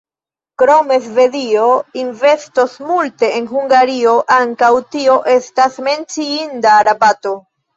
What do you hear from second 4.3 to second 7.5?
ankaŭ tio estas menciinda rabato.